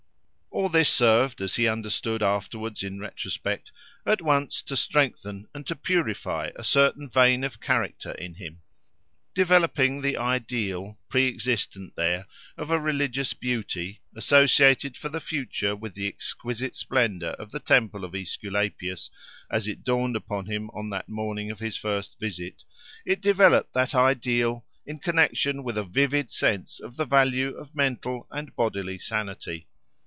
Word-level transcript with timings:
All 0.53 0.67
this 0.67 0.89
served, 0.89 1.39
as 1.39 1.55
he 1.55 1.65
understood 1.67 2.21
afterwards 2.21 2.83
in 2.83 2.99
retrospect, 2.99 3.71
at 4.05 4.21
once 4.21 4.61
to 4.63 4.75
strengthen 4.75 5.47
and 5.55 5.65
to 5.65 5.77
purify 5.77 6.49
a 6.57 6.63
certain 6.63 7.09
vein 7.09 7.45
of 7.45 7.61
character 7.61 8.11
in 8.11 8.35
him. 8.35 8.61
Developing 9.33 10.01
the 10.01 10.17
ideal, 10.17 10.99
pre 11.07 11.29
existent 11.29 11.95
there, 11.95 12.27
of 12.57 12.69
a 12.69 12.81
religious 12.81 13.33
beauty, 13.33 14.01
associated 14.13 14.97
for 14.97 15.07
the 15.07 15.21
future 15.21 15.73
with 15.73 15.93
the 15.95 16.07
exquisite 16.07 16.75
splendour 16.75 17.29
of 17.31 17.51
the 17.51 17.61
temple 17.61 18.03
of 18.03 18.13
Aesculapius, 18.13 19.09
as 19.49 19.67
it 19.69 19.85
dawned 19.85 20.17
upon 20.17 20.45
him 20.47 20.69
on 20.73 20.89
that 20.89 21.07
morning 21.09 21.49
of 21.49 21.59
his 21.59 21.77
first 21.77 22.19
visit—it 22.19 23.21
developed 23.21 23.73
that 23.73 23.95
ideal 23.95 24.65
in 24.85 24.99
connexion 24.99 25.63
with 25.63 25.77
a 25.77 25.85
vivid 25.85 26.29
sense 26.29 26.79
of 26.81 26.97
the 26.97 27.05
value 27.05 27.55
of 27.55 27.73
mental 27.75 28.27
and 28.29 28.53
bodily 28.57 28.99
sanity. 28.99 29.65